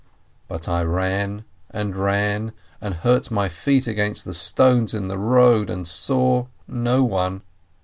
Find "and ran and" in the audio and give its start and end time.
1.69-2.95